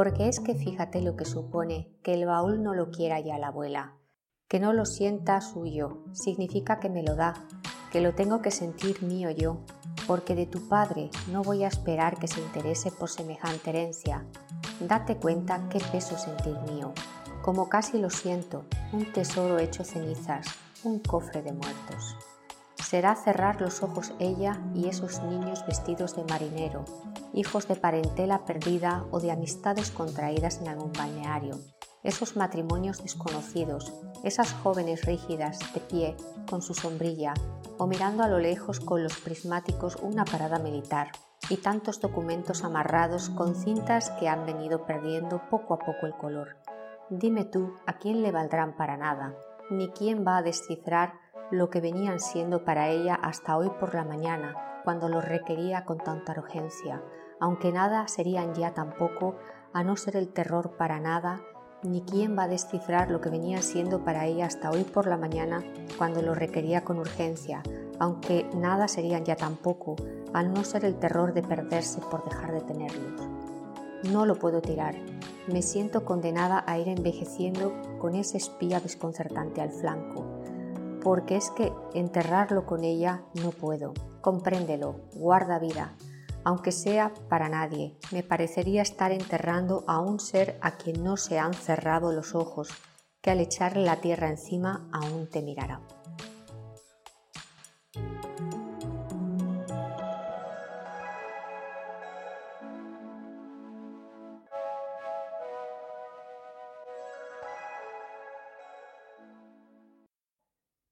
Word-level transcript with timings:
Porque 0.00 0.30
es 0.30 0.40
que 0.40 0.54
fíjate 0.54 1.02
lo 1.02 1.14
que 1.14 1.26
supone 1.26 1.86
que 2.02 2.14
el 2.14 2.24
baúl 2.24 2.62
no 2.62 2.72
lo 2.72 2.90
quiera 2.90 3.20
ya 3.20 3.36
la 3.36 3.48
abuela, 3.48 3.98
que 4.48 4.58
no 4.58 4.72
lo 4.72 4.86
sienta 4.86 5.42
suyo, 5.42 5.98
significa 6.12 6.80
que 6.80 6.88
me 6.88 7.02
lo 7.02 7.16
da, 7.16 7.34
que 7.92 8.00
lo 8.00 8.14
tengo 8.14 8.40
que 8.40 8.50
sentir 8.50 9.02
mío 9.02 9.28
yo, 9.30 9.58
porque 10.06 10.34
de 10.34 10.46
tu 10.46 10.66
padre 10.70 11.10
no 11.30 11.42
voy 11.42 11.64
a 11.64 11.68
esperar 11.68 12.18
que 12.18 12.28
se 12.28 12.40
interese 12.40 12.90
por 12.90 13.10
semejante 13.10 13.68
herencia. 13.68 14.24
Date 14.80 15.18
cuenta 15.18 15.68
qué 15.68 15.80
peso 15.92 16.16
sentir 16.16 16.56
mío, 16.72 16.94
como 17.42 17.68
casi 17.68 17.98
lo 17.98 18.08
siento, 18.08 18.64
un 18.94 19.04
tesoro 19.12 19.58
hecho 19.58 19.84
cenizas, 19.84 20.46
un 20.82 21.00
cofre 21.00 21.42
de 21.42 21.52
muertos. 21.52 22.16
Será 22.82 23.16
cerrar 23.16 23.60
los 23.60 23.82
ojos 23.82 24.14
ella 24.18 24.62
y 24.74 24.88
esos 24.88 25.22
niños 25.24 25.62
vestidos 25.66 26.16
de 26.16 26.24
marinero, 26.24 26.86
hijos 27.34 27.68
de 27.68 27.76
parentela 27.76 28.44
perdida 28.44 29.04
o 29.10 29.20
de 29.20 29.30
amistades 29.30 29.90
contraídas 29.90 30.60
en 30.60 30.68
algún 30.68 30.92
balneario, 30.92 31.58
esos 32.02 32.36
matrimonios 32.36 33.02
desconocidos, 33.02 33.92
esas 34.24 34.52
jóvenes 34.52 35.04
rígidas 35.04 35.58
de 35.74 35.80
pie 35.80 36.16
con 36.48 36.62
su 36.62 36.74
sombrilla 36.74 37.34
o 37.78 37.86
mirando 37.86 38.22
a 38.22 38.28
lo 38.28 38.38
lejos 38.38 38.80
con 38.80 39.02
los 39.02 39.18
prismáticos 39.18 39.96
una 39.96 40.24
parada 40.24 40.58
militar 40.58 41.12
y 41.48 41.56
tantos 41.56 42.00
documentos 42.00 42.64
amarrados 42.64 43.30
con 43.30 43.54
cintas 43.54 44.10
que 44.10 44.28
han 44.28 44.46
venido 44.46 44.86
perdiendo 44.86 45.42
poco 45.50 45.74
a 45.74 45.78
poco 45.78 46.06
el 46.06 46.14
color. 46.14 46.56
Dime 47.08 47.44
tú 47.44 47.74
a 47.86 47.94
quién 47.94 48.22
le 48.22 48.30
valdrán 48.30 48.76
para 48.76 48.96
nada, 48.96 49.34
ni 49.70 49.88
quién 49.88 50.24
va 50.26 50.38
a 50.38 50.42
descifrar 50.42 51.14
lo 51.50 51.70
que 51.70 51.80
venían 51.80 52.20
siendo 52.20 52.64
para 52.64 52.88
ella 52.88 53.14
hasta 53.14 53.56
hoy 53.56 53.70
por 53.80 53.94
la 53.94 54.04
mañana, 54.04 54.69
cuando 54.84 55.08
lo 55.08 55.20
requería 55.20 55.84
con 55.84 55.98
tanta 55.98 56.32
urgencia, 56.32 57.02
aunque 57.40 57.72
nada 57.72 58.06
serían 58.08 58.54
ya 58.54 58.74
tampoco, 58.74 59.36
a 59.72 59.82
no 59.82 59.96
ser 59.96 60.16
el 60.16 60.28
terror 60.28 60.76
para 60.76 61.00
nada, 61.00 61.40
ni 61.82 62.02
quién 62.02 62.36
va 62.36 62.44
a 62.44 62.48
descifrar 62.48 63.10
lo 63.10 63.20
que 63.20 63.30
venía 63.30 63.62
siendo 63.62 64.04
para 64.04 64.26
ella 64.26 64.46
hasta 64.46 64.70
hoy 64.70 64.84
por 64.84 65.06
la 65.06 65.16
mañana 65.16 65.62
cuando 65.96 66.20
lo 66.20 66.34
requería 66.34 66.84
con 66.84 66.98
urgencia, 66.98 67.62
aunque 67.98 68.46
nada 68.54 68.88
serían 68.88 69.24
ya 69.24 69.36
tampoco, 69.36 69.96
al 70.32 70.52
no 70.52 70.64
ser 70.64 70.84
el 70.84 70.98
terror 70.98 71.32
de 71.32 71.42
perderse 71.42 72.00
por 72.00 72.24
dejar 72.24 72.52
de 72.52 72.60
tenerlos. 72.60 73.28
No 74.10 74.26
lo 74.26 74.36
puedo 74.36 74.60
tirar, 74.60 74.94
me 75.46 75.62
siento 75.62 76.04
condenada 76.04 76.64
a 76.66 76.78
ir 76.78 76.88
envejeciendo 76.88 77.72
con 77.98 78.14
ese 78.14 78.36
espía 78.36 78.80
desconcertante 78.80 79.60
al 79.60 79.70
flanco, 79.70 80.24
porque 81.02 81.36
es 81.36 81.50
que 81.50 81.72
enterrarlo 81.94 82.66
con 82.66 82.84
ella 82.84 83.22
no 83.42 83.50
puedo. 83.50 83.92
Compréndelo, 84.20 85.00
guarda 85.14 85.58
vida, 85.58 85.96
aunque 86.44 86.72
sea 86.72 87.12
para 87.28 87.48
nadie. 87.48 87.96
Me 88.12 88.22
parecería 88.22 88.82
estar 88.82 89.12
enterrando 89.12 89.84
a 89.86 90.00
un 90.00 90.20
ser 90.20 90.58
a 90.60 90.76
quien 90.76 91.02
no 91.04 91.16
se 91.16 91.38
han 91.38 91.54
cerrado 91.54 92.12
los 92.12 92.34
ojos, 92.34 92.68
que 93.20 93.30
al 93.30 93.40
echarle 93.40 93.84
la 93.84 94.00
tierra 94.00 94.28
encima 94.28 94.88
aún 94.92 95.28
te 95.28 95.42
mirará. 95.42 95.80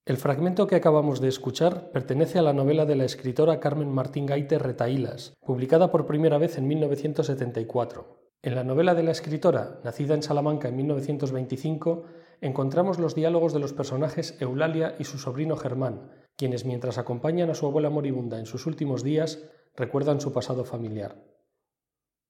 El 0.09 0.17
fragmento 0.17 0.65
que 0.65 0.75
acabamos 0.75 1.21
de 1.21 1.27
escuchar 1.27 1.91
pertenece 1.91 2.39
a 2.39 2.41
la 2.41 2.51
novela 2.51 2.87
de 2.87 2.95
la 2.95 3.05
escritora 3.05 3.59
Carmen 3.59 3.91
Martín 3.91 4.25
Gaite 4.25 4.57
Retaílas, 4.57 5.35
publicada 5.39 5.91
por 5.91 6.07
primera 6.07 6.39
vez 6.39 6.57
en 6.57 6.67
1974. 6.67 8.19
En 8.41 8.55
la 8.55 8.63
novela 8.63 8.95
de 8.95 9.03
la 9.03 9.11
escritora, 9.11 9.79
nacida 9.83 10.15
en 10.15 10.23
Salamanca 10.23 10.67
en 10.67 10.77
1925, 10.77 12.05
encontramos 12.41 12.97
los 12.97 13.13
diálogos 13.13 13.53
de 13.53 13.59
los 13.59 13.73
personajes 13.73 14.35
Eulalia 14.39 14.95
y 14.97 15.03
su 15.03 15.19
sobrino 15.19 15.55
Germán, 15.55 16.09
quienes 16.35 16.65
mientras 16.65 16.97
acompañan 16.97 17.51
a 17.51 17.53
su 17.53 17.67
abuela 17.67 17.91
moribunda 17.91 18.39
en 18.39 18.47
sus 18.47 18.65
últimos 18.65 19.03
días, 19.03 19.43
recuerdan 19.75 20.21
su 20.21 20.33
pasado 20.33 20.65
familiar. 20.65 21.23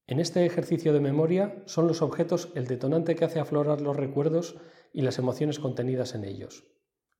En 0.05 0.19
este 0.19 0.45
ejercicio 0.45 0.91
de 0.91 0.99
memoria 0.99 1.63
son 1.65 1.87
los 1.87 2.01
objetos 2.01 2.49
el 2.55 2.67
detonante 2.67 3.15
que 3.15 3.23
hace 3.23 3.39
aflorar 3.39 3.79
los 3.79 3.95
recuerdos 3.95 4.57
y 4.91 5.03
las 5.03 5.17
emociones 5.17 5.59
contenidas 5.59 6.13
en 6.13 6.25
ellos. 6.25 6.65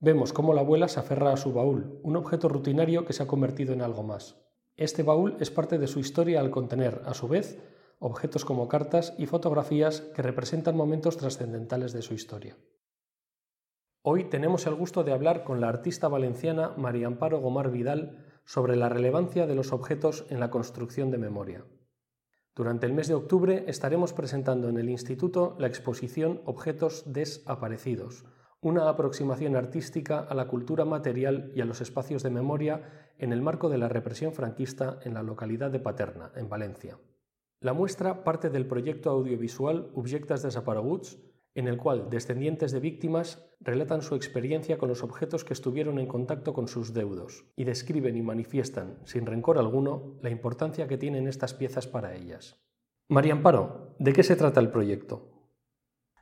Vemos 0.02 0.32
cómo 0.32 0.54
la 0.54 0.62
abuela 0.62 0.88
se 0.88 1.02
aferra 1.02 1.34
a 1.34 1.38
su 1.38 1.52
baúl, 1.52 2.00
un 2.04 2.16
objeto 2.16 2.48
rutinario 2.48 3.04
que 3.04 3.12
se 3.12 3.22
ha 3.22 3.28
convertido 3.28 3.74
en 3.74 3.82
algo 3.82 4.02
más. 4.02 4.38
Este 4.78 5.04
baúl 5.04 5.36
es 5.42 5.52
parte 5.52 5.78
de 5.78 5.88
su 5.88 6.00
historia 6.00 6.40
al 6.40 6.52
contener, 6.52 7.02
a 7.06 7.14
su 7.14 7.28
vez, 7.28 7.60
objetos 8.00 8.46
como 8.46 8.70
cartas 8.70 9.14
y 9.18 9.26
fotografías 9.26 10.00
que 10.00 10.22
representan 10.22 10.78
momentos 10.78 11.18
trascendentales 11.18 11.92
de 11.92 12.02
su 12.02 12.14
historia. 12.14 12.56
Hoy 14.02 14.24
tenemos 14.30 14.66
el 14.68 14.76
gusto 14.76 15.04
de 15.04 15.12
hablar 15.12 15.44
con 15.44 15.60
la 15.60 15.68
artista 15.68 16.08
valenciana 16.08 16.74
María 16.78 17.08
Amparo 17.08 17.42
Gomar 17.42 17.70
Vidal 17.70 18.26
sobre 18.46 18.78
la 18.78 18.88
relevancia 18.88 19.48
de 19.48 19.56
los 19.56 19.74
objetos 19.74 20.26
en 20.30 20.40
la 20.40 20.50
construcción 20.50 21.12
de 21.12 21.18
memoria. 21.18 21.66
Durante 22.56 22.86
el 22.86 22.94
mes 22.94 23.10
de 23.10 23.16
octubre 23.16 23.66
estaremos 23.68 24.14
presentando 24.14 24.70
en 24.70 24.78
el 24.78 24.90
Instituto 24.90 25.58
la 25.60 25.68
exposición 25.68 26.42
Objetos 26.46 27.04
desaparecidos, 27.06 28.24
una 28.62 28.90
aproximación 28.90 29.56
artística 29.56 30.20
a 30.20 30.34
la 30.34 30.48
cultura 30.48 30.84
material 30.84 31.52
y 31.56 31.62
a 31.62 31.66
los 31.66 31.80
espacios 31.80 32.24
de 32.24 32.30
memoria 32.30 33.12
en 33.18 33.32
el 33.32 33.42
marco 33.42 33.70
de 33.70 33.78
la 33.78 33.88
represión 33.88 34.34
franquista 34.34 35.00
en 35.04 35.14
la 35.14 35.24
localidad 35.24 35.72
de 35.72 35.80
Paterna, 35.80 36.32
en 36.36 36.50
Valencia. 36.50 37.00
La 37.62 37.74
muestra 37.74 38.24
parte 38.24 38.50
del 38.50 38.68
proyecto 38.68 39.10
audiovisual 39.10 39.92
Objectes 39.94 40.44
Desapareguts, 40.44 41.20
en 41.56 41.68
el 41.68 41.78
cual 41.78 42.10
descendientes 42.10 42.72
de 42.72 42.80
víctimas 42.80 43.46
relatan 43.60 44.02
su 44.02 44.16
experiencia 44.16 44.78
con 44.78 44.90
los 44.90 45.04
objetos 45.04 45.44
que 45.44 45.54
estuvieron 45.54 46.00
en 46.00 46.08
contacto 46.08 46.54
con 46.54 46.68
sus 46.68 46.94
deudos 46.94 47.46
y 47.56 47.64
describen 47.64 48.16
y 48.16 48.22
manifiestan, 48.22 49.00
sin 49.06 49.26
rencor 49.26 49.58
alguno, 49.58 50.18
la 50.22 50.30
importancia 50.30 50.88
que 50.88 50.98
tienen 50.98 51.28
estas 51.28 51.54
piezas 51.54 51.88
para 51.88 52.16
ellas. 52.16 52.62
María 53.08 53.34
Amparo, 53.34 53.96
¿de 54.00 54.14
qué 54.14 54.24
se 54.24 54.36
trata 54.36 54.60
el 54.60 54.70
proyecto? 54.70 55.39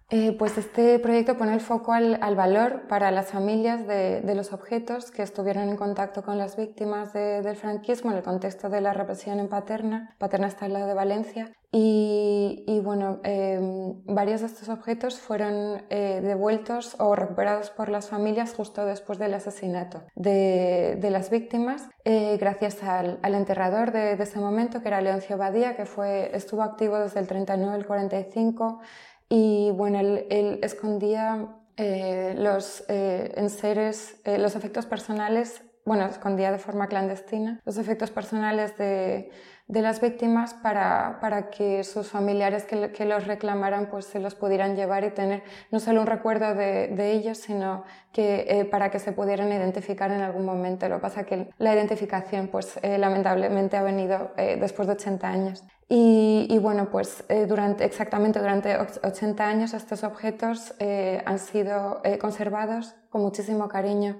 Eh, 0.10 0.32
pues 0.40 0.58
este 0.58 1.00
proyecto 1.00 1.38
pone 1.38 1.54
el 1.54 1.60
foco 1.60 1.92
al, 1.92 2.18
valor 2.36 2.88
para 2.88 3.12
las 3.12 3.32
familias 3.32 3.86
de, 3.86 4.22
los 4.36 4.54
objetos 4.54 5.12
que 5.12 5.22
estuvieron 5.22 5.68
en 5.68 5.76
contacto 5.76 6.24
con 6.24 6.38
las 6.38 6.56
víctimas 6.56 7.12
del 7.12 7.56
franquismo 7.58 8.12
en 8.12 8.18
el 8.18 8.24
contexto 8.24 8.70
de 8.70 8.80
la 8.80 8.94
represión 8.94 9.40
en 9.40 9.50
Paterna. 9.50 10.16
Paterna 10.18 10.48
está 10.48 10.66
al 10.66 10.74
lado 10.74 10.88
de 10.88 10.94
Valencia. 10.94 11.52
Y, 11.70 12.80
bueno, 12.84 13.20
em, 13.24 14.02
varios 14.06 14.40
de 14.40 14.48
estos 14.48 14.70
objetos 14.70 15.20
fueron 15.20 15.84
eh, 15.90 16.22
devueltos 16.24 16.96
o 17.00 17.14
recuperados 17.14 17.70
por 17.72 17.90
las 17.90 18.08
familias 18.08 18.54
justo 18.54 18.86
después 18.86 19.20
del 19.20 19.34
asesinato 19.34 20.04
de, 20.16 20.98
las 21.12 21.30
víctimas, 21.30 21.90
eh, 22.06 22.38
gracias 22.40 22.82
al, 22.84 23.20
enterrador 23.22 23.92
de, 23.92 24.14
ese 24.14 24.40
momento, 24.40 24.82
que 24.82 24.88
era 24.88 25.02
Leoncio 25.02 25.38
Badía, 25.38 25.76
que 25.76 25.86
fue, 25.86 26.32
estuvo 26.34 26.64
activo 26.64 26.98
desde 26.98 27.20
el 27.20 27.28
39 27.28 27.76
al 27.76 27.86
45 27.86 28.80
y 29.30 29.72
bueno, 29.72 30.00
él, 30.00 30.60
escondía 30.64 31.48
eh, 31.76 32.36
los 32.38 32.84
eh, 32.88 33.34
enseres, 33.36 34.20
eh, 34.26 34.38
los 34.38 34.56
efectos 34.56 34.86
personales, 34.86 35.64
bueno, 35.88 36.06
escondía 36.06 36.52
de 36.52 36.58
forma 36.58 36.88
clandestina 36.88 37.62
los 37.64 37.78
efectos 37.78 38.12
personales 38.12 38.78
de, 38.78 39.32
de 39.68 39.82
las 39.82 40.02
víctimas 40.02 40.54
para, 40.54 41.20
para, 41.22 41.50
que 41.50 41.84
sus 41.86 42.08
familiares 42.10 42.66
que, 42.66 42.92
que, 42.92 43.06
los 43.06 43.26
reclamaran 43.26 43.90
pues 43.90 44.06
se 44.06 44.20
los 44.20 44.36
pudieran 44.36 44.76
llevar 44.76 45.06
y 45.06 45.12
tener 45.12 45.44
no 45.72 45.80
solo 45.80 46.02
un 46.02 46.08
recuerdo 46.08 46.56
de, 46.56 46.88
de 46.90 47.12
ellos, 47.12 47.38
sino 47.38 47.84
que 48.12 48.46
eh, 48.50 48.66
para 48.66 48.92
que 48.92 49.00
se 49.00 49.12
pudieran 49.12 49.50
identificar 49.52 50.12
en 50.12 50.22
algún 50.22 50.46
momento. 50.46 50.90
Lo 50.90 50.96
que 50.96 51.02
pasa 51.02 51.24
que 51.24 51.50
la 51.58 51.74
identificación 51.74 52.48
pues 52.48 52.80
eh, 52.82 52.98
lamentablemente 52.98 53.78
ha 53.78 53.84
venido 53.84 54.32
eh, 54.38 54.58
después 54.60 54.88
de 54.88 54.94
80 54.96 55.28
años. 55.28 55.64
Y, 55.90 56.48
y 56.50 56.58
bueno, 56.58 56.90
pues 56.92 57.24
durante, 57.48 57.86
exactamente 57.86 58.40
durante 58.40 58.78
80 58.78 59.48
años 59.48 59.74
estos 59.74 60.04
objetos 60.04 60.74
han 61.26 61.40
sido 61.40 62.02
conservados 62.20 62.94
con 63.10 63.22
muchísimo 63.22 63.70
cariño 63.70 64.20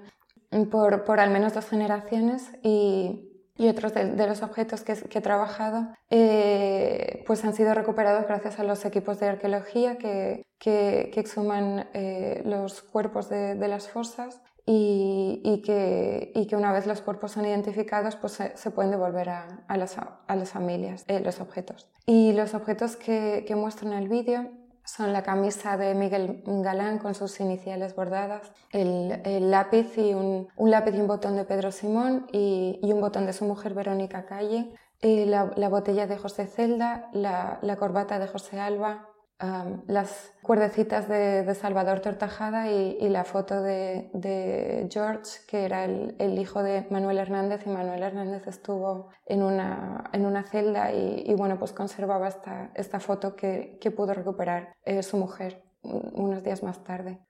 por, 0.70 1.04
por 1.04 1.20
al 1.20 1.30
menos 1.30 1.52
dos 1.52 1.66
generaciones 1.66 2.50
y, 2.62 3.28
y 3.58 3.68
otros 3.68 3.92
de, 3.92 4.26
los 4.26 4.42
objetos 4.42 4.82
que, 4.82 4.92
he 4.92 5.20
trabajado 5.20 5.88
eh, 6.10 7.24
pues 7.26 7.44
han 7.44 7.54
sido 7.54 7.74
recuperados 7.74 8.26
gracias 8.26 8.60
a 8.60 8.62
los 8.62 8.84
equipos 8.84 9.18
de 9.18 9.26
arqueología 9.26 9.98
que, 9.98 10.46
que, 10.58 11.10
exhuman 11.16 11.88
eh, 11.92 12.42
los 12.46 12.82
cuerpos 12.82 13.28
de, 13.28 13.56
las 13.68 13.88
fosas 13.88 14.40
y, 14.70 15.40
y, 15.44 15.62
que, 15.62 16.30
y, 16.34 16.46
que, 16.46 16.54
una 16.54 16.72
vez 16.72 16.86
los 16.86 17.00
cuerpos 17.00 17.32
son 17.32 17.46
identificados 17.46 18.16
pues 18.16 18.34
se, 18.54 18.70
pueden 18.70 18.90
devolver 18.90 19.30
a, 19.30 19.46
las, 19.78 19.96
a 19.96 20.36
las, 20.36 20.50
familias 20.50 21.04
eh, 21.08 21.20
los 21.20 21.40
objetos. 21.40 21.88
Y 22.04 22.34
los 22.34 22.52
objetos 22.52 22.96
que, 22.96 23.46
que 23.48 23.56
muestro 23.56 23.88
en 23.88 23.94
el 23.94 24.10
vídeo 24.10 24.50
son 24.84 25.14
la 25.14 25.22
camisa 25.22 25.78
de 25.78 25.94
Miguel 25.94 26.42
Galán 26.44 26.98
con 26.98 27.14
sus 27.14 27.40
iniciales 27.40 27.94
bordadas, 27.94 28.52
el, 28.70 29.50
lápiz 29.50 29.96
y 29.96 30.12
un, 30.12 30.48
lápiz 30.58 30.94
y 30.94 31.00
un 31.00 31.06
botón 31.06 31.36
de 31.36 31.44
Pedro 31.44 31.72
Simón 31.72 32.26
y, 32.30 32.78
un 32.82 33.00
botón 33.00 33.24
de 33.24 33.32
su 33.32 33.46
mujer 33.46 33.72
Verónica 33.72 34.26
Calle, 34.26 34.70
la, 35.00 35.68
botella 35.70 36.06
de 36.06 36.18
José 36.18 36.46
Celda, 36.46 37.08
la, 37.12 37.76
corbata 37.78 38.18
de 38.18 38.28
José 38.28 38.60
Alba, 38.60 39.07
las 39.40 40.32
cuerdecitas 40.42 41.08
de, 41.08 41.54
Salvador 41.54 42.00
Tortajada 42.00 42.70
y, 42.70 43.08
la 43.08 43.24
foto 43.24 43.62
de, 43.62 44.88
George, 44.90 45.40
que 45.46 45.64
era 45.64 45.84
el, 45.84 46.38
hijo 46.38 46.62
de 46.62 46.86
Manuel 46.90 47.18
Hernández, 47.18 47.62
y 47.66 47.70
Manuel 47.70 48.02
Hernández 48.02 48.46
estuvo 48.46 49.10
en 49.26 49.42
una, 49.42 50.10
en 50.12 50.26
una 50.26 50.42
celda 50.42 50.92
y, 50.92 51.32
bueno, 51.34 51.58
pues 51.58 51.72
conservaba 51.72 52.28
esta, 52.28 52.72
esta 52.74 52.98
foto 52.98 53.36
que, 53.36 53.78
que 53.80 53.90
pudo 53.90 54.12
recuperar 54.12 54.72
eh, 54.84 55.02
su 55.02 55.16
mujer 55.16 55.62
unos 55.82 56.42
días 56.42 56.62
más 56.62 56.82
tarde. 56.82 57.20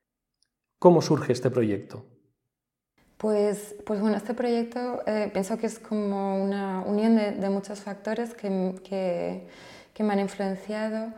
¿Cómo 0.78 1.02
surge 1.02 1.32
este 1.32 1.50
proyecto? 1.50 2.06
Pues, 3.18 3.74
pues 3.84 4.00
bueno, 4.00 4.16
este 4.16 4.32
proyecto 4.32 5.02
eh, 5.06 5.28
pienso 5.32 5.58
que 5.58 5.66
es 5.66 5.80
como 5.80 6.42
una 6.42 6.84
unión 6.86 7.16
de, 7.16 7.50
muchos 7.50 7.80
factores 7.80 8.32
que, 8.32 8.76
que, 8.84 9.48
que 9.92 10.02
me 10.04 10.12
han 10.12 10.20
influenciado. 10.20 11.12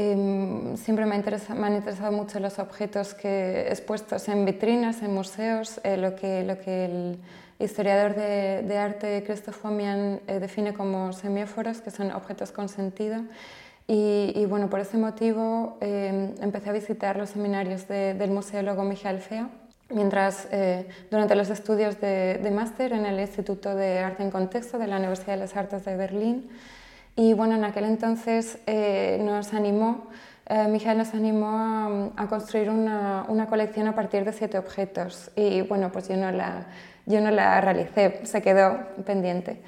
Em, 0.00 0.76
siempre 0.76 1.06
me, 1.06 1.18
me, 1.18 1.66
han 1.66 1.74
interesado 1.74 2.12
mucho 2.12 2.38
los 2.38 2.60
objetos 2.60 3.14
que 3.14 3.66
expuestos 3.68 4.28
en 4.28 4.44
vitrinas, 4.44 5.02
en 5.02 5.12
museos, 5.12 5.80
eh, 5.82 5.96
lo, 5.96 6.14
que, 6.14 6.44
el 6.84 7.18
historiador 7.58 8.14
de, 8.14 8.78
arte 8.78 9.24
Christoph 9.26 9.56
Fomian 9.56 10.20
eh, 10.28 10.38
define 10.38 10.72
como 10.72 11.12
semióforos, 11.12 11.80
que 11.80 11.90
son 11.90 12.12
objetos 12.12 12.52
con 12.52 12.68
sentido. 12.68 13.24
Y, 13.88 14.44
bueno, 14.46 14.70
por 14.70 14.78
ese 14.78 14.98
motivo 14.98 15.78
em, 15.80 16.34
empecé 16.42 16.70
a 16.70 16.72
visitar 16.74 17.16
los 17.16 17.30
seminarios 17.30 17.88
del 17.88 18.30
museólogo 18.30 18.84
Michael 18.84 19.18
Fea, 19.18 19.48
mientras 19.88 20.46
eh, 20.52 20.86
durante 21.10 21.34
los 21.34 21.50
estudios 21.50 21.98
de 22.00 22.52
máster 22.54 22.92
en 22.92 23.04
el 23.04 23.18
Instituto 23.18 23.74
de 23.74 23.98
Arte 23.98 24.22
en 24.22 24.30
Contexto 24.30 24.78
de 24.78 24.86
la 24.86 24.98
Universidad 24.98 25.32
de 25.32 25.40
las 25.40 25.56
Artes 25.56 25.84
de 25.84 25.96
Berlín, 25.96 26.48
y 27.18 27.32
bueno, 27.34 27.56
en 27.56 27.64
aquel 27.64 27.82
entonces 27.82 28.58
eh, 28.68 29.20
nos 29.24 29.52
animó, 29.52 30.06
eh, 30.46 30.68
Miguel 30.68 30.98
nos 30.98 31.14
animó 31.14 32.12
a, 32.16 32.28
construir 32.28 32.70
una, 32.70 33.24
una, 33.26 33.46
colección 33.46 33.88
a 33.88 33.96
partir 33.96 34.24
de 34.24 34.32
siete 34.32 34.56
objetos. 34.56 35.32
Y 35.34 35.62
bueno, 35.62 35.90
pues 35.90 36.08
yo 36.08 36.16
no 36.16 36.30
la, 36.30 36.68
yo 37.06 37.20
no 37.20 37.32
la 37.32 37.60
realicé, 37.60 38.20
se 38.22 38.40
quedó 38.40 38.78
pendiente. 39.04 39.60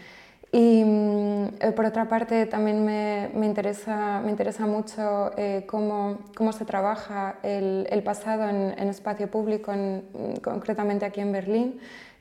Y 0.53 0.85
mm, 0.85 1.45
eh, 1.59 1.73
por 1.75 1.87
otra 1.87 2.09
parte, 2.09 2.47
también 2.47 2.85
me, 2.85 3.31
me, 3.35 3.47
interesa, 3.47 4.21
me 4.25 4.31
interesa 4.31 4.67
mucho 4.67 5.33
cómo, 5.67 6.21
cómo, 6.37 6.53
se 6.53 6.65
trabaja 6.65 7.41
el, 7.43 7.89
el 7.91 8.05
pasado 8.05 8.49
en, 8.49 8.79
en, 8.79 8.89
espacio 8.89 9.29
público, 9.29 9.73
en, 9.73 10.05
concretamente 10.41 11.05
aquí 11.05 11.21
en 11.21 11.33
Berlín 11.33 11.81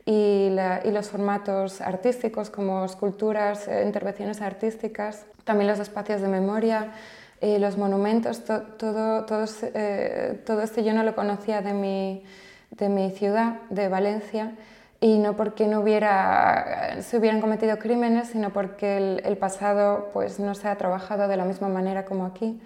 y, 0.09 0.49
los 0.91 1.09
formatos 1.09 1.81
artísticos 1.81 2.49
como 2.49 2.83
esculturas, 2.83 3.67
eh, 3.67 3.83
intervenciones 3.85 4.41
artísticas, 4.41 5.25
también 5.43 5.69
los 5.69 5.79
espacios 5.79 6.21
de 6.21 6.27
memoria, 6.27 6.93
eh, 7.41 7.59
los 7.59 7.77
monumentos, 7.77 8.43
todo, 8.43 9.25
todo, 9.25 9.45
eh, 9.75 10.41
todo, 10.47 10.61
esto 10.63 10.81
yo 10.81 10.93
no 10.93 11.03
lo 11.03 11.13
conocía 11.13 11.61
de 11.61 11.73
mi, 11.73 12.23
de 12.71 12.89
mi 12.89 13.11
ciudad, 13.11 13.61
de 13.69 13.87
Valencia, 13.87 14.55
y 14.99 15.19
no 15.19 15.35
porque 15.37 15.67
no 15.67 15.81
hubiera, 15.81 16.97
se 17.01 17.17
hubieran 17.17 17.39
cometido 17.39 17.77
crímenes, 17.77 18.29
sino 18.29 18.49
porque 18.49 19.19
el, 19.23 19.37
pasado 19.37 20.09
pues, 20.11 20.39
no 20.39 20.55
se 20.55 20.67
ha 20.67 20.75
trabajado 20.75 21.27
de 21.27 21.37
la 21.37 21.45
misma 21.45 21.69
manera 21.69 22.05
como 22.05 22.25
aquí. 22.25 22.59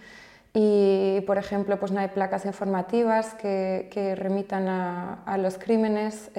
Y, 0.53 1.21
por 1.27 1.37
ejemplo, 1.37 1.77
pues 1.77 1.91
no 1.91 1.99
hay 1.99 2.07
placas 2.07 2.45
informativas 2.45 3.33
que, 3.33 3.89
que 3.91 4.15
remitan 4.15 4.67
a, 4.67 5.23
a 5.25 5.37
los 5.37 5.57
crímenes 5.57 6.31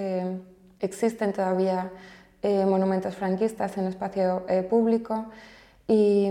existen 0.84 1.32
todavía 1.32 1.90
eh, 2.46 2.66
monumentos 2.66 3.14
franquistas 3.14 3.78
en 3.78 3.86
espacio 3.86 4.44
eh, 4.50 4.62
público. 4.62 5.24
Y, 5.86 6.28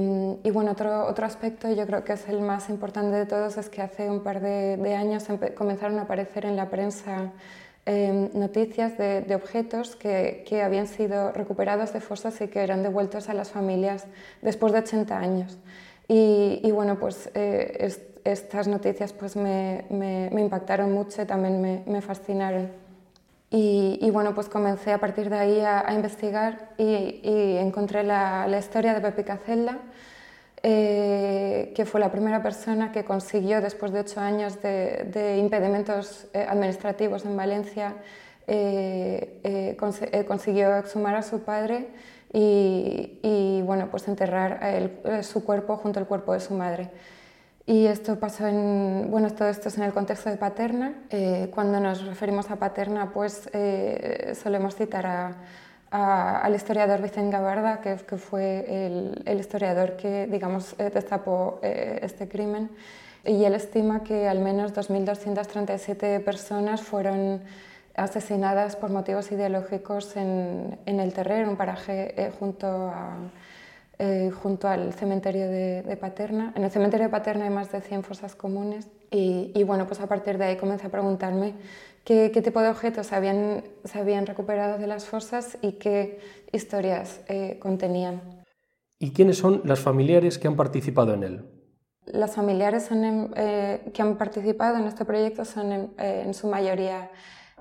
bueno, 0.52 0.72
otro, 0.72 1.08
otro 1.08 1.26
aspecto, 1.26 1.72
yo 1.74 1.88
creo 1.88 2.04
que 2.04 2.14
es 2.14 2.30
el 2.30 2.42
más 2.42 2.70
importante 2.70 3.16
de 3.16 3.26
todos, 3.26 3.58
es 3.58 3.68
que 3.68 3.82
hace 3.82 4.10
un 4.12 4.22
par 4.22 4.40
de, 4.40 4.96
años 4.96 5.26
comenzaron 5.56 5.98
a 5.98 6.04
aparecer 6.04 6.46
en 6.46 6.56
la 6.56 6.70
prensa 6.70 7.32
em, 7.86 8.30
noticias 8.34 8.96
de, 8.98 9.34
objetos 9.36 9.96
que, 9.96 10.62
habían 10.64 10.86
sido 10.86 11.32
recuperados 11.32 11.94
de 11.94 12.00
fosas 12.00 12.40
y 12.42 12.48
que 12.48 12.64
eran 12.64 12.84
devueltos 12.84 13.30
a 13.30 13.34
las 13.34 13.50
familias 13.50 14.06
después 14.44 14.72
de 14.72 14.80
80 14.80 15.18
años. 15.18 15.58
Y, 16.08 16.70
bueno, 16.72 17.00
pues 17.00 17.30
eh, 17.34 17.92
estas 18.24 18.68
noticias 18.68 19.14
pues 19.14 19.36
me, 19.36 19.86
impactaron 20.32 20.92
mucho 20.92 21.24
y 21.24 21.26
también 21.26 21.84
me 21.88 22.02
fascinaron. 22.02 22.83
Y, 23.56 24.10
bueno, 24.10 24.34
pues 24.34 24.50
comencé 24.50 24.92
a 24.94 24.98
partir 24.98 25.30
de 25.30 25.38
ahí 25.38 25.60
a, 25.60 25.94
investigar 25.94 26.70
y, 26.80 27.20
encontré 27.58 28.02
la, 28.04 28.48
historia 28.58 28.96
de 28.96 29.02
Pepe 29.02 29.24
Cazelda, 29.24 29.78
eh, 30.64 31.72
que 31.76 31.86
fue 31.86 32.00
la 32.00 32.12
primera 32.12 32.42
persona 32.42 32.92
que 32.92 33.06
consiguió, 33.06 33.62
después 33.62 33.92
de 33.92 34.00
ocho 34.00 34.22
años 34.22 34.60
de, 34.64 35.38
impedimentos 35.38 36.26
eh, 36.34 36.44
administrativos 36.50 37.26
en 37.26 37.38
Valencia, 37.38 37.94
eh, 38.48 39.76
consiguió 40.28 40.76
exhumar 40.76 41.14
a 41.14 41.22
su 41.22 41.42
padre 41.42 41.90
y, 42.34 43.62
bueno, 43.66 43.88
pues 43.92 44.08
enterrar 44.08 44.90
su 45.22 45.46
cuerpo 45.46 45.78
junto 45.78 46.00
al 46.00 46.08
cuerpo 46.08 46.34
de 46.34 46.40
su 46.40 46.56
madre. 46.56 46.90
Y 47.66 47.86
esto 47.86 48.20
pasó 48.20 48.46
en, 48.46 49.08
bueno, 49.10 49.32
todo 49.32 49.48
esto 49.48 49.70
es 49.70 49.78
en 49.78 49.86
el 49.86 49.94
contexto 49.94 50.30
de 50.30 50.36
Paterna. 50.36 50.96
Eh, 51.10 51.50
cuando 51.54 51.80
nos 51.80 52.06
referimos 52.06 52.52
a 52.52 52.58
Paterna, 52.58 53.14
pues 53.14 53.50
eh, 53.54 54.34
solemos 54.42 54.76
citar 54.76 55.06
a, 55.90 56.42
al 56.42 56.56
historiador 56.56 57.02
Vicente 57.02 57.32
Gabarda, 57.32 57.80
que, 57.80 57.96
que 57.96 58.18
fue 58.18 58.66
el, 58.68 59.22
el, 59.26 59.40
historiador 59.40 59.96
que, 59.96 60.28
digamos, 60.28 60.76
eh, 60.78 60.92
destapó 60.94 61.60
este 61.62 62.28
crimen. 62.28 62.70
Y 63.24 63.46
él 63.46 63.54
estima 63.54 64.04
que 64.04 64.28
al 64.28 64.40
menos 64.40 64.74
2.237 64.74 66.22
personas 66.22 66.82
fueron 66.82 67.42
asesinadas 67.96 68.76
por 68.76 68.90
motivos 68.90 69.32
ideológicos 69.32 70.18
en, 70.18 70.78
en 70.86 71.00
el 71.00 71.14
Terrer, 71.14 71.48
un 71.48 71.56
paraje 71.56 72.32
junto 72.38 72.68
a 72.68 73.16
eh, 74.06 74.32
junto 74.32 74.68
al 74.68 74.92
cementerio 74.92 75.48
de, 75.48 75.98
Paterna. 75.98 76.52
En 76.58 76.66
el 76.66 76.72
cementerio 76.72 77.06
de 77.06 77.10
Paterna 77.10 77.46
hay 77.46 77.52
más 77.52 77.72
de 77.72 77.80
100 77.80 78.04
fosas 78.04 78.36
comunes 78.36 78.90
y, 79.10 79.64
bueno, 79.64 79.88
pues 79.88 80.02
a 80.02 80.08
partir 80.08 80.38
de 80.38 80.44
ahí 80.44 80.58
comencé 80.58 80.88
a 80.88 80.90
preguntarme 80.90 81.54
qué, 82.04 82.30
tipo 82.44 82.60
de 82.60 82.68
objetos 82.68 83.14
habían, 83.14 83.64
se 83.86 84.00
habían, 84.00 84.26
recuperado 84.26 84.78
de 84.78 84.88
las 84.88 85.06
fosas 85.06 85.58
y 85.62 85.74
qué 85.74 86.20
historias 86.52 87.22
eh, 87.30 87.58
contenían. 87.62 88.44
¿Y 89.00 89.12
quiénes 89.12 89.38
son 89.38 89.62
las 89.64 89.80
familiares 89.80 90.38
que 90.38 90.50
han 90.50 90.58
participado 90.58 91.14
en 91.14 91.24
él? 91.24 91.46
Las 92.06 92.36
familiares 92.36 92.90
eh, 92.92 93.90
que 93.94 94.02
han 94.02 94.18
participado 94.18 94.80
en 94.80 94.84
este 94.84 95.06
proyecto 95.06 95.46
son 95.46 95.72
en, 95.72 95.94
en 95.98 96.34
su 96.34 96.50
mayoría 96.50 97.10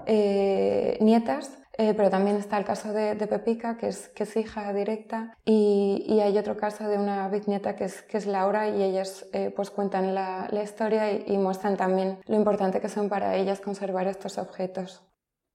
nietas 0.09 1.62
eh, 1.79 1.95
pero 1.95 2.11
también 2.11 2.37
está 2.37 2.59
el 2.59 2.65
caso 2.65 2.93
de, 2.93 3.15
Pepica, 3.27 3.77
que 3.77 3.89
es, 3.89 4.09
que 4.09 4.25
es 4.25 4.37
hija 4.37 4.73
directa, 4.73 5.37
y, 5.45 6.21
hay 6.21 6.39
otro 6.39 6.57
caso 6.57 6.89
de 6.89 6.99
una 6.99 7.29
bisnieta 7.29 7.75
que 7.77 7.85
es, 7.85 8.03
que 8.03 8.19
es 8.19 8.27
Laura, 8.27 8.69
y 8.69 8.83
ellas 8.83 9.27
eh, 9.33 9.53
pues 9.55 9.71
cuentan 9.71 10.15
la, 10.15 10.49
la 10.51 10.63
historia 10.63 11.13
y, 11.13 11.25
y, 11.27 11.39
muestran 11.39 11.77
también 11.77 12.19
lo 12.27 12.37
importante 12.37 12.81
que 12.81 12.89
son 12.89 13.09
para 13.09 13.37
ellas 13.37 13.61
conservar 13.61 14.07
estos 14.07 14.39
objetos. 14.39 15.03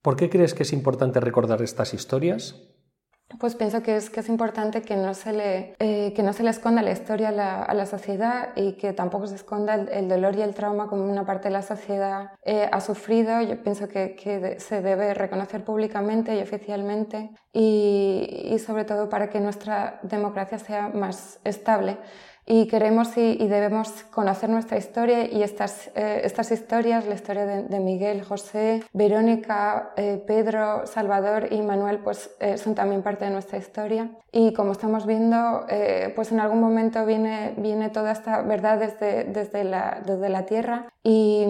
¿Por 0.01 0.15
qué 0.15 0.29
crees 0.29 0.53
que 0.53 0.63
es 0.63 0.73
importante 0.73 1.19
recordar 1.19 1.61
estas 1.61 1.93
historias? 1.93 2.55
Pues 3.39 3.55
pienso 3.55 3.83
que 3.83 3.97
es, 3.97 4.09
que 4.09 4.21
es 4.21 4.29
importante 4.29 4.81
que 4.81 4.95
no, 4.95 5.13
se 5.13 5.33
le, 5.33 5.75
eh, 5.79 6.13
que 6.13 6.23
no 6.23 6.33
se 6.33 6.43
le 6.43 6.49
esconda 6.49 6.81
la 6.81 6.91
historia 6.91 7.29
a 7.29 7.73
la, 7.73 7.85
sociedad 7.85 8.49
y 8.55 8.73
que 8.73 8.93
tampoco 8.93 9.27
se 9.27 9.35
esconda 9.35 9.75
el, 9.75 10.07
dolor 10.07 10.35
y 10.35 10.41
el 10.41 10.53
trauma 10.53 10.87
como 10.87 11.03
una 11.03 11.25
parte 11.25 11.49
de 11.49 11.53
la 11.53 11.61
sociedad 11.61 12.31
eh, 12.43 12.69
ha 12.71 12.79
sufrido. 12.79 13.41
Yo 13.41 13.61
pienso 13.61 13.87
que, 13.87 14.15
que, 14.15 14.59
se 14.59 14.81
debe 14.81 15.13
reconocer 15.13 15.63
públicamente 15.63 16.35
y 16.35 16.41
oficialmente 16.41 17.31
y, 17.53 18.49
y 18.51 18.59
sobre 18.59 18.85
todo 18.85 19.09
para 19.09 19.29
que 19.29 19.39
nuestra 19.39 19.99
democracia 20.03 20.57
sea 20.57 20.89
más 20.89 21.39
estable 21.43 21.97
y 22.49 22.67
queremos 22.67 23.17
y, 23.17 23.35
debemos 23.45 23.89
conocer 24.09 24.49
nuestra 24.49 24.77
historia 24.77 25.25
y 25.29 25.43
estas, 25.43 25.91
eh, 25.95 26.21
estas 26.23 26.49
historias, 26.51 27.05
la 27.05 27.15
historia 27.15 27.45
de, 27.45 27.79
Miguel, 27.81 28.23
José, 28.23 28.83
Verónica, 28.93 29.91
eh, 29.97 30.23
Pedro, 30.25 30.87
Salvador 30.87 31.49
y 31.51 31.61
Manuel, 31.61 31.99
pues 31.99 32.29
eh, 32.39 32.57
son 32.57 32.73
también 32.73 33.03
parte 33.03 33.25
de 33.25 33.31
nuestra 33.31 33.57
historia. 33.57 34.11
Y 34.31 34.53
como 34.53 34.71
estamos 34.71 35.05
viendo, 35.05 35.65
pues 36.15 36.31
en 36.31 36.39
algún 36.39 36.61
momento 36.61 37.05
viene, 37.05 37.53
viene 37.57 37.89
toda 37.89 38.11
esta 38.13 38.41
verdad 38.43 38.79
desde, 38.79 39.25
desde, 39.25 39.63
la, 39.65 40.01
desde 40.05 40.29
la 40.29 40.45
tierra 40.45 40.87
y, 41.03 41.45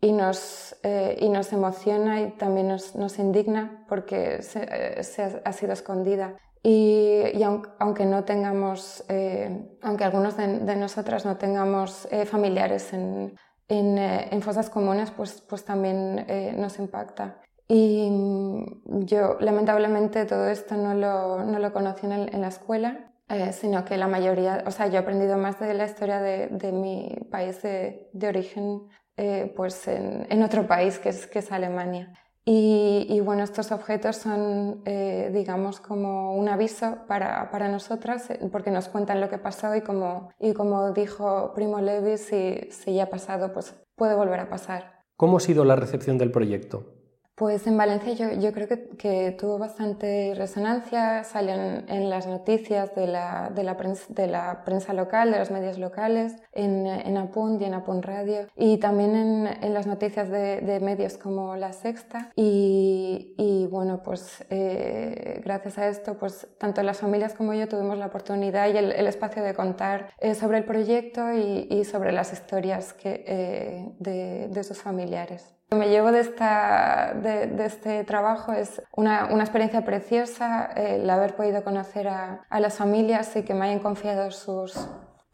y, 0.00 0.12
nos, 0.12 0.76
y 1.18 1.28
nos 1.28 1.52
emociona 1.52 2.20
y 2.20 2.30
también 2.32 2.68
nos, 2.68 2.96
nos 2.96 3.18
indigna 3.18 3.84
porque 3.88 4.42
se, 4.42 5.02
se 5.04 5.40
ha 5.44 5.52
sido 5.52 5.72
escondida. 5.72 6.34
Y, 6.62 7.42
aunque, 7.78 8.04
no 8.06 8.24
tengamos, 8.24 9.04
eh, 9.08 9.78
aunque 9.82 10.04
algunos 10.04 10.36
de, 10.36 10.76
nosotras 10.76 11.24
no 11.24 11.36
tengamos 11.36 12.06
eh, 12.12 12.24
familiares 12.24 12.92
en, 12.92 13.34
eh, 13.68 14.28
en, 14.30 14.42
fosas 14.42 14.70
comunes, 14.70 15.10
pues, 15.10 15.40
pues 15.40 15.64
también 15.64 16.24
nos 16.60 16.78
impacta. 16.78 17.40
Y 17.68 18.08
mm, 18.10 19.04
yo 19.06 19.38
lamentablemente 19.40 20.24
todo 20.26 20.48
esto 20.48 20.76
no 20.76 20.94
lo, 20.94 21.44
no 21.44 21.58
lo 21.58 21.72
conocí 21.72 22.06
en, 22.06 22.40
la 22.40 22.48
escuela 22.48 23.12
eh, 23.28 23.52
sino 23.54 23.82
que 23.86 23.96
la 23.96 24.08
mayoría, 24.08 24.62
o 24.66 24.70
sea, 24.70 24.88
yo 24.88 24.96
he 24.96 24.98
aprendido 24.98 25.38
más 25.38 25.58
de 25.58 25.72
la 25.72 25.86
historia 25.86 26.20
de, 26.20 26.48
de 26.48 26.70
mi 26.70 27.16
país 27.30 27.62
de, 27.62 28.10
de 28.12 28.28
origen 28.28 28.82
eh, 29.16 29.50
pues 29.56 29.88
en, 29.88 30.26
en, 30.28 30.42
otro 30.42 30.66
país 30.66 30.98
que 30.98 31.08
es, 31.08 31.26
que 31.26 31.38
es 31.38 31.50
Alemania. 31.50 32.12
Y, 32.44 33.06
y, 33.08 33.20
bueno, 33.20 33.44
estos 33.44 33.70
objetos 33.70 34.16
son, 34.16 34.82
eh, 34.84 35.30
digamos, 35.32 35.78
como 35.78 36.34
un 36.36 36.48
aviso 36.48 36.98
para, 37.06 37.50
para, 37.52 37.68
nosotras, 37.68 38.28
porque 38.50 38.72
nos 38.72 38.88
cuentan 38.88 39.20
lo 39.20 39.30
que 39.30 39.38
pasó 39.38 39.76
y 39.76 39.80
como, 39.80 40.30
y 40.40 40.52
como 40.52 40.90
dijo 40.90 41.52
Primo 41.54 41.80
Levi, 41.80 42.18
si, 42.18 42.68
si 42.70 42.94
ya 42.94 43.04
ha 43.04 43.10
pasado, 43.10 43.52
pues 43.52 43.74
puede 43.94 44.16
volver 44.16 44.40
a 44.40 44.48
pasar. 44.48 45.02
¿Cómo 45.16 45.36
ha 45.36 45.40
sido 45.40 45.64
la 45.64 45.76
recepción 45.76 46.18
del 46.18 46.32
proyecto? 46.32 47.01
Pues 47.34 47.66
en 47.66 47.78
Valencia 47.78 48.12
yo, 48.34 48.52
creo 48.52 48.68
que, 48.68 49.34
tuvo 49.38 49.58
bastante 49.58 50.34
resonancia, 50.36 51.24
salen 51.24 51.86
en 51.88 52.10
las 52.10 52.26
noticias 52.26 52.94
de 52.94 53.06
la, 53.06 53.50
de 53.54 53.64
la, 53.64 53.78
prensa, 53.78 54.04
de 54.10 54.26
la 54.26 54.64
prensa 54.64 54.92
local, 54.92 55.32
de 55.32 55.38
los 55.38 55.50
medios 55.50 55.78
locales, 55.78 56.34
en, 56.52 56.86
en 56.86 57.16
Apunt 57.16 57.62
y 57.62 57.64
en 57.64 57.72
Apunt 57.72 58.04
Radio, 58.04 58.48
y 58.54 58.76
también 58.76 59.16
en, 59.16 59.46
en 59.46 59.72
las 59.72 59.86
noticias 59.86 60.28
de, 60.28 60.78
medios 60.82 61.16
como 61.16 61.56
La 61.56 61.72
Sexta. 61.72 62.30
Y, 62.36 63.34
y 63.38 63.66
bueno, 63.66 64.02
pues 64.02 64.44
eh, 64.50 65.40
gracias 65.42 65.78
a 65.78 65.88
esto, 65.88 66.18
pues 66.18 66.46
tanto 66.58 66.82
las 66.82 66.98
familias 66.98 67.32
como 67.32 67.54
yo 67.54 67.66
tuvimos 67.66 67.96
la 67.96 68.06
oportunidad 68.06 68.68
y 68.68 68.76
el, 68.76 68.92
el 68.92 69.06
espacio 69.06 69.42
de 69.42 69.54
contar 69.54 70.10
eh, 70.18 70.34
sobre 70.34 70.58
el 70.58 70.64
proyecto 70.64 71.32
y, 71.32 71.66
y, 71.70 71.84
sobre 71.84 72.12
las 72.12 72.32
historias 72.34 72.92
que, 72.92 73.24
eh, 73.26 73.94
de, 73.98 74.48
de 74.48 74.64
sus 74.64 74.82
familiares. 74.82 75.54
Lo 75.72 75.78
que 75.78 75.86
me 75.86 75.90
llevo 75.90 76.12
de, 76.12 76.20
esta, 76.20 77.14
de, 77.14 77.46
de 77.46 77.64
este 77.64 78.04
trabajo 78.04 78.52
es 78.52 78.82
una, 78.94 79.28
una 79.32 79.42
experiencia 79.42 79.82
preciosa, 79.86 80.66
el 80.76 81.08
haber 81.08 81.34
podido 81.34 81.64
conocer 81.64 82.08
a, 82.08 82.44
a, 82.50 82.60
las 82.60 82.76
familias 82.76 83.34
y 83.36 83.42
que 83.42 83.54
me 83.54 83.64
hayan 83.64 83.78
confiado 83.78 84.30
sus, 84.32 84.74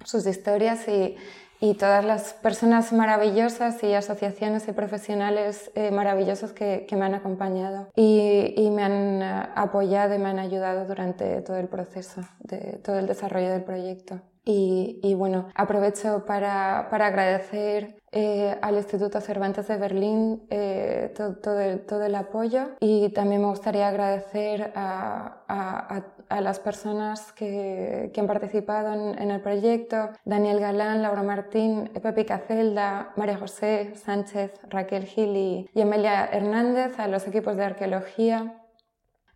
sus 0.04 0.26
historias 0.28 0.87
y, 0.87 1.16
y 1.59 1.75
todas 1.75 2.04
las 2.04 2.35
personas 2.35 2.92
maravillosas 2.92 3.83
y 3.83 3.95
asociaciones 3.95 4.68
y 4.68 4.73
profesionales 4.73 5.73
eh, 5.75 5.90
maravillosos 5.90 6.52
que, 6.52 6.87
que, 6.88 6.95
me 6.95 7.07
han 7.07 7.14
acompañado 7.14 7.88
y, 7.97 8.54
y, 8.57 8.71
me 8.71 8.85
han 8.85 9.23
apoyado 9.57 10.14
y 10.14 10.18
me 10.18 10.28
han 10.28 10.38
ayudado 10.38 10.87
durante 10.87 11.40
todo 11.40 11.57
el 11.57 11.66
proceso, 11.66 12.21
de 12.38 12.78
todo 12.85 13.00
el 13.00 13.09
desarrollo 13.09 13.50
del 13.50 13.64
proyecto. 13.64 14.21
Y, 14.45 15.00
y 15.02 15.14
bueno, 15.14 15.49
aprovecho 15.57 16.25
para, 16.26 16.87
para 16.90 17.09
agradecer 17.09 17.98
eh, 18.12 18.56
al 18.62 18.76
Instituto 18.76 19.20
Cervantes 19.20 19.68
de 19.68 19.76
Berlín 19.76 20.42
eh, 20.50 21.12
todo, 21.14 22.02
el, 22.02 22.14
apoyo. 22.14 22.70
Y 22.80 23.10
también 23.10 23.42
me 23.42 23.48
gustaría 23.48 23.88
agradecer 23.88 24.72
a, 24.74 25.42
a, 25.48 26.02
a 26.28 26.40
las 26.40 26.60
personas 26.60 27.32
que, 27.32 28.10
que 28.12 28.20
han 28.20 28.26
participado 28.26 28.92
en, 28.92 29.30
el 29.30 29.40
proyecto, 29.40 30.10
Daniel 30.24 30.60
Galán, 30.60 31.02
Laura 31.02 31.22
Martín, 31.22 31.90
Pepi 32.02 32.24
Cacelda, 32.24 33.12
María 33.16 33.38
José 33.38 33.92
Sánchez, 33.94 34.52
Raquel 34.68 35.04
Gil 35.04 35.36
y, 35.36 35.70
Emilia 35.74 36.26
Hernández, 36.26 36.98
a 36.98 37.08
los 37.08 37.26
equipos 37.26 37.56
de 37.56 37.64
arqueología, 37.64 38.62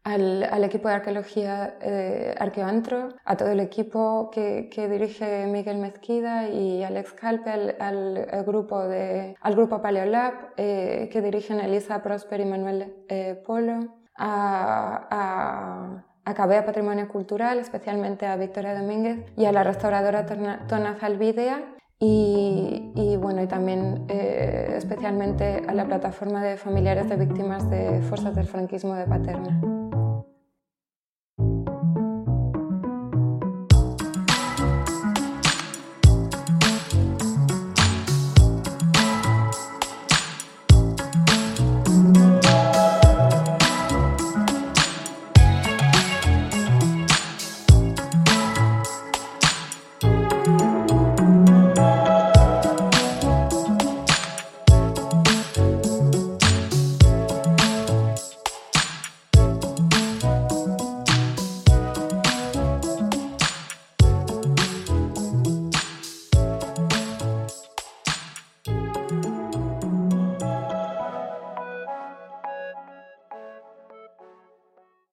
al, 0.04 0.42
al, 0.44 0.64
equipo 0.64 0.88
de 0.88 0.94
arqueología 0.94 1.76
eh, 1.80 2.34
Arqueoantro, 2.38 3.10
a 3.24 3.36
todo 3.36 3.50
el 3.50 3.60
equipo 3.60 4.30
que, 4.30 4.68
que, 4.68 4.88
dirige 4.88 5.46
Miguel 5.46 5.78
Mezquida 5.78 6.48
y 6.48 6.82
Alex 6.82 7.12
Calpe, 7.12 7.50
al, 7.50 7.76
al 7.78 8.44
grupo, 8.44 8.82
de, 8.82 9.36
al 9.40 9.54
grupo 9.54 9.80
Paleolab 9.80 10.34
eh, 10.56 11.08
que 11.12 11.22
dirigen 11.22 11.60
Elisa 11.60 12.02
Prosper 12.02 12.40
y 12.40 12.44
Manuel 12.44 12.94
eh, 13.08 13.40
Polo, 13.46 13.94
a, 14.16 15.06
a 15.10 16.04
Acabé 16.24 16.62
Patrimonio 16.62 17.08
Cultural, 17.08 17.58
especialmente 17.58 18.26
a 18.26 18.36
Victoria 18.36 18.78
Domínguez 18.78 19.24
y 19.36 19.44
a 19.44 19.52
la 19.52 19.64
restauradora 19.64 20.24
Tona 20.26 20.96
Zalvidea 21.00 21.74
y, 21.98 22.92
y, 22.96 23.16
bueno, 23.16 23.42
y 23.42 23.46
también 23.46 24.06
eh, 24.08 24.74
especialmente 24.76 25.62
a 25.66 25.72
la 25.72 25.84
plataforma 25.86 26.42
de 26.42 26.56
familiares 26.56 27.08
de 27.08 27.16
víctimas 27.16 27.70
de 27.70 28.00
fuerzas 28.02 28.34
del 28.34 28.46
franquismo 28.46 28.94
de 28.94 29.06
Paterna. 29.06 29.81